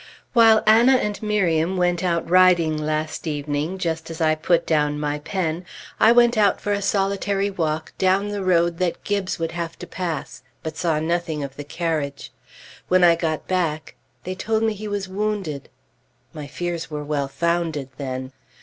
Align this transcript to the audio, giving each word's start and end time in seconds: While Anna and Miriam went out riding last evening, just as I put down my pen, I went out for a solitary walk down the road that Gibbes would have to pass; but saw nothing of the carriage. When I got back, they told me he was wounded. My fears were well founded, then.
While 0.33 0.63
Anna 0.65 0.93
and 0.93 1.21
Miriam 1.21 1.77
went 1.77 2.03
out 2.03 2.27
riding 2.27 2.75
last 2.75 3.27
evening, 3.27 3.77
just 3.77 4.09
as 4.09 4.19
I 4.19 4.33
put 4.33 4.65
down 4.65 4.99
my 4.99 5.19
pen, 5.19 5.63
I 5.99 6.11
went 6.11 6.39
out 6.39 6.59
for 6.59 6.71
a 6.73 6.81
solitary 6.81 7.51
walk 7.51 7.93
down 7.99 8.29
the 8.29 8.43
road 8.43 8.79
that 8.79 9.03
Gibbes 9.03 9.37
would 9.37 9.51
have 9.51 9.77
to 9.77 9.85
pass; 9.85 10.41
but 10.63 10.75
saw 10.75 10.99
nothing 10.99 11.43
of 11.43 11.55
the 11.55 11.63
carriage. 11.63 12.31
When 12.87 13.03
I 13.03 13.15
got 13.15 13.47
back, 13.47 13.93
they 14.23 14.33
told 14.33 14.63
me 14.63 14.73
he 14.73 14.87
was 14.87 15.07
wounded. 15.07 15.69
My 16.33 16.47
fears 16.47 16.89
were 16.89 17.03
well 17.03 17.27
founded, 17.27 17.89
then. 17.99 18.31